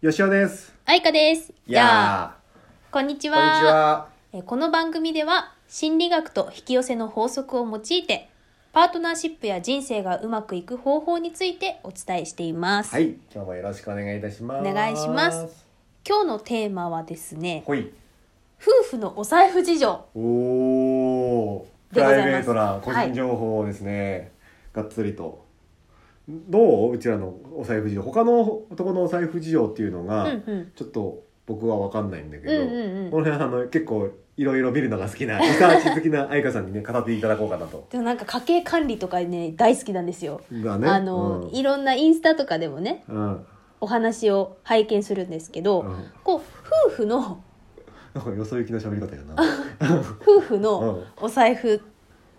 [0.00, 0.72] よしおです。
[0.84, 1.52] あいかです。
[1.66, 2.36] いや
[2.92, 3.60] こんにちー、こんには。
[3.60, 4.08] ちは。
[4.32, 8.28] えーこの番組では心理学と引き寄せの法則を用いて
[8.72, 12.92] パートナーシップや人生がうまくいく方法についてお伝えしています。
[12.92, 14.68] はい、今日もよろしくお願いいたします。
[14.68, 15.66] お願いします。
[16.08, 17.92] 今日のテーマはですね、ほい。
[18.62, 20.04] 夫婦のお財布事情。
[20.14, 24.30] おー、プでございますライベートな個人情報をですね、
[24.72, 25.47] がっつりと。
[26.28, 26.92] どう？
[26.92, 28.02] うちらのお財布事情。
[28.02, 30.72] 他の男のお財布事情っていうのが、うんうん。
[30.74, 37.88] ちょっと僕は分かんないんだけど、うんうんうんこの辺あの結構いろいろ見るのが好きな、リサーチ好きな愛花さんにね、語っていただこうかなと。
[37.90, 40.42] でもなんか家計管理とかね大好きなんですよ。
[40.52, 40.88] がね。
[40.88, 43.46] あの、うんいろんなインスタとかでもねうん。
[43.80, 46.40] お話を拝見するんですけど、うんこう
[46.88, 47.42] 夫婦の
[48.14, 49.34] なんかよそ行きの喋り方やな。
[50.20, 51.80] 夫婦うんのお財布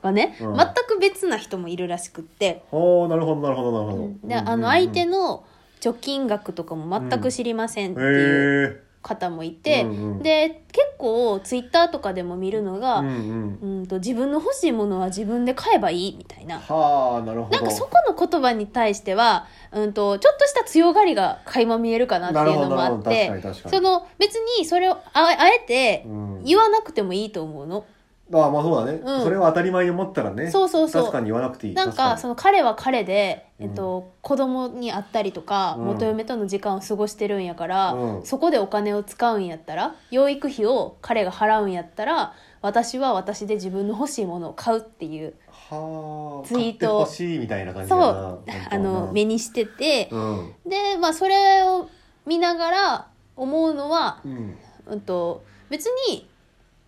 [0.02, 4.27] がね、うん全く別な人もいるらしくって、おー、なるほど、なるほど、なるほど。
[4.27, 5.45] であの相手の
[5.80, 8.90] 貯金額とかも全く知りませんってへいうえ。
[9.02, 13.87] 方もいて、うんうんで結構ツイッターとかでも見るのが、ううんうん。
[13.87, 16.59] と自分の欲しいものは自分で買えばいいみたいな。
[16.59, 17.55] はあ、なるほど。
[17.57, 27.85] なんかそこの言葉に対しては、うん、とちょっとした強がりが垣間見えるかなっていうのもあっなるほどてなるほど確かに確かにその別にそれをああえてうん言わなくてもいいと思うの。
[28.32, 30.52] ああ、まあそうだね、うんそれを当たり前に思ったらね。
[30.52, 31.74] そうそうそう確かに言わなくていい。
[31.74, 48.68] なんかその彼は彼で、えっうと子供に会ったりとか、うん元嫁との時間を過ごしてるんやから、うんそこでお金を使うんやったら養育費を彼が払うんやったら私は私で自分の欲しいものを買うっていうはあ、ツイート買ってほしいみたいな感じだそうな。
[48.70, 50.54] あの目にしてて、うん。
[50.68, 51.90] でまあそれを
[52.26, 54.58] 見ながら思うのは、うん。
[54.88, 56.27] うん、と別に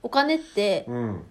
[0.03, 1.23] お金ってうん。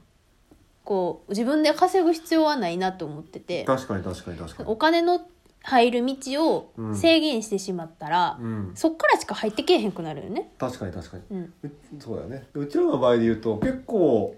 [0.91, 4.69] こう自分で稼ぐ必要はないなと思ってて確かに確かに確かに。
[4.69, 5.20] お金の
[5.62, 8.72] 入る道をうん制限してしまったら、うん。
[8.74, 10.50] そっからしか入ってけえへんくなるよね。
[10.58, 11.22] 確かに確かに。
[11.30, 14.34] うん、うそうだよねうちらの場合で言うと結構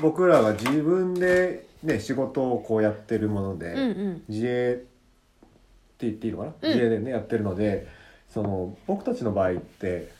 [0.00, 4.86] 僕らが自分でね仕事をこうやってるもので、うんうん自営って
[6.06, 7.86] 言っていいのかな、うん自営でねやってるので
[8.30, 10.10] その僕たちの場合って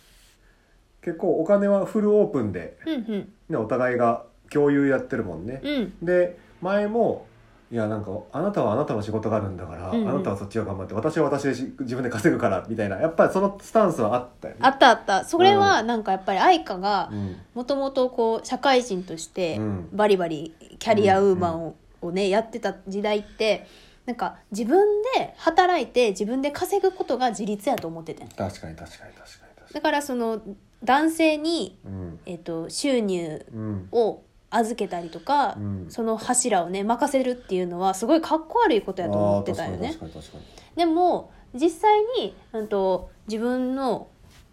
[1.03, 5.61] 結構お金はフルオープンで、うんうんね、お互いが共有やってるもんね。
[5.63, 5.95] うん。
[6.03, 7.27] で前も
[7.73, 10.03] いやなんかあなたはあなたの仕事があるんだから、うん。
[10.03, 12.97] うんあなたはそっちを頑張って私は私でし自分で稼ぐからみたいな。
[12.97, 14.61] やっぱりそのスタンスはあったよね。
[14.63, 15.25] あったあった。
[15.25, 17.37] それはなんかやっぱり愛花がうん。
[17.55, 19.89] もともとこう社会人としてうん。
[19.93, 23.67] バリバリキャリアウーマンを,、をねやってた時代って
[24.07, 28.29] なんか自分で働いて自分で稼ぐことが自立やと思っててん。
[28.29, 29.35] 確かに確かに確かに確か
[29.73, 30.41] だからその
[30.85, 31.79] 男性に、
[32.27, 33.89] えっと収入うん。
[33.91, 34.21] を
[34.57, 35.87] 預けたりとか、うん。
[35.89, 39.95] その柱をね任せるっていうのはすごいかっこ悪いことやと思ってたよね。
[40.77, 44.09] でも実際に、うん、と自分の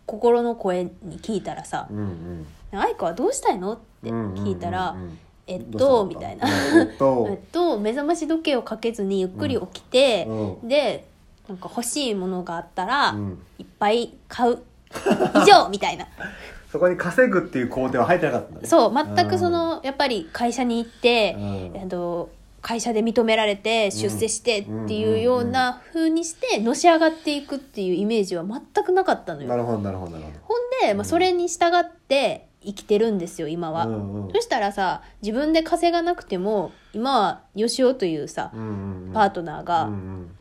[0.05, 2.45] 心の声に聞いたらさ確かにうん
[2.79, 5.17] 「愛子はどうしたいの?」ってうん聞いたらうんうんうん
[5.47, 6.47] 「えっどと」みたいな。
[6.47, 10.67] うんえっ えっとと目覚まし時計をかけずにゆっくり起きて、うん。
[10.67, 11.07] で
[11.47, 13.41] なんか欲しいものがあったら、うん。
[13.57, 14.59] いっぱい買う。
[14.93, 16.05] 以上みたいな
[16.71, 18.67] そこに稼ぐっていう工程は入ってなかったんだね。
[18.67, 21.45] そう全くそのやっぱり会社に行って、うん。
[21.75, 22.29] えっと
[22.61, 29.47] 会社で認められて出世してっていうような風にしてのし上がっていくっていうイメージは全くなかったのよ。
[29.47, 30.37] なるほどなるほどなるほど。
[30.43, 33.87] ほんで、まあ、それに従って生きてるんですよ今は。
[33.87, 34.31] うんうん。
[34.31, 39.13] そしたらさ自分で稼がなくても今はよしおというさうんうんうん。
[39.13, 40.31] パートナーうんがうん。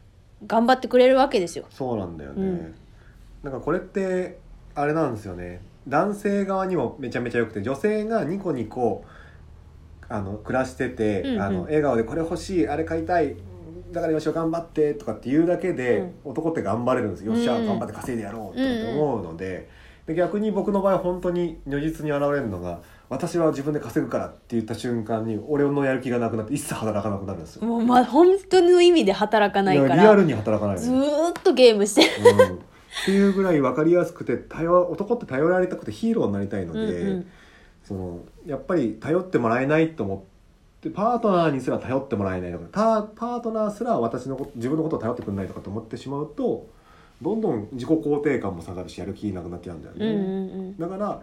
[0.47, 1.65] 頑張ってくれるわけですよ。
[1.71, 2.75] そうなんだよね、うん。
[3.43, 4.39] なんかこれって
[4.75, 9.05] あれなんですよね男性側にもめちゃめちゃ良くて女性がニコニコ
[10.09, 11.43] あの暮らしてて、うんうん。
[11.43, 13.37] あの笑顔でこれ欲しいあれ買いたい
[13.93, 19.69] だからよしお頑張ってとかって言うだけで、男って頑張れるんですよ、よっしゃうんうん頑張って稼いでやろうって思うので,、
[20.07, 27.67] で逆に僕の場合本当に如実に現れるのが私は自分で稼ぐからって言った瞬間に俺のやる気がなくなって一切働かなくなるんですよ。
[27.67, 29.97] もうまあ本当の意味で働かないから。
[29.97, 32.61] やリアルに働かないのずーっとゲームしてうん
[33.03, 37.27] っていうぐらい分かりやすくて頼男って頼られたくてヒーローになりたいので、うんうん。
[37.85, 40.27] そのやっぱり頼ってもらえないと思
[40.79, 46.69] ってパートナーにすら頼ってもらえないとかたパートナーすら私のこと自分のことを頼ってくれないとかと思ってしまうと
[47.23, 50.07] どんどん自己肯定感も下がるしやる気なくなっちゃうんだよね。
[50.07, 50.79] うんうんうん。
[50.79, 51.23] だから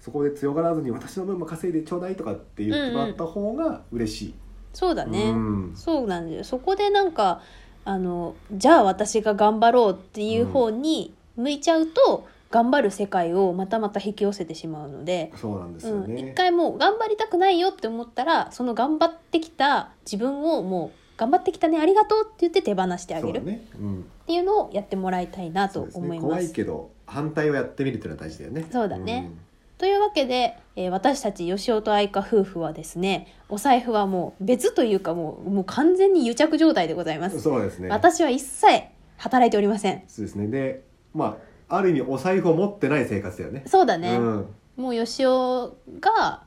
[0.00, 4.34] そこで強がらずに私の分も稼いでちょうだいとかって言ってもらった方が嬉しい。
[4.72, 5.72] そうだね、うん。
[5.74, 6.44] そうなんだよ。
[6.44, 7.40] そこでなんか
[7.84, 16.30] あのじゃあ私が頑張ろうっていう方に向いちゃうと、頑張る世界をまたまた引き寄せてしまうので、そうなんですうん、よね。
[16.30, 23.42] 一回もう頑張りたくないよって思ったらその頑張ってきた自分をもう頑張ってきたねありがとうって言って手放してあげるっ。
[23.42, 25.88] ていうのをやってもらいたいなと。
[25.94, 26.26] 思います。
[26.28, 29.30] 怖いけど反対をやってみるっていうのは大事だよねそうだね
[29.78, 37.88] というわけで、えー私たち吉尾と愛花夫婦はですねお財布はもう別というかもうもう完全に癒着状態でございまうんす、そうですね。
[37.88, 38.84] 私は一切
[39.16, 40.02] 働いておりません。
[40.08, 40.48] そうですね。
[40.48, 40.84] で
[41.14, 41.38] ま
[41.68, 43.64] あある意味お財布を持ってない生活だよね。
[43.66, 44.46] そうだね、うん。
[44.76, 46.42] もう吉尾が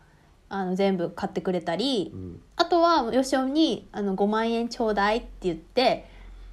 [0.50, 2.42] あの全部買ってくれたり、うん。
[2.56, 6.10] あとは吉尾にあの5万円ちょうだいって言って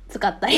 [0.09, 0.57] 使ったり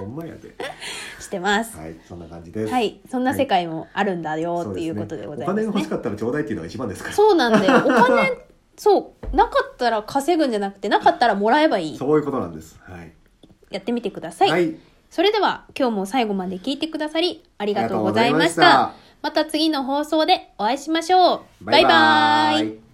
[0.00, 0.54] ほんまやで。
[1.20, 1.76] してます。
[1.76, 2.72] はいそんな感じです。
[2.72, 4.92] はいそんな世界もあるんだよそうですね。
[4.92, 5.62] っていうことでございおますね。
[5.64, 7.14] 金が欲しかったらちょうだいっていうのが一番ですから。
[7.14, 8.32] そうなんだよお金
[8.76, 11.98] そうなかったら稼ぐんじゃなくてなかったらもらえばいい。
[11.98, 12.78] そういうことなんです。
[12.82, 13.12] はい。
[13.70, 14.76] やってみてください、はい。
[15.10, 18.62] それでは今日も最後まで聞いてくださりありがとうございました。
[18.62, 21.64] ありがとうございままた次の放送でお会いしましょう。
[21.64, 22.54] バイバイ。
[22.54, 22.91] バイバイ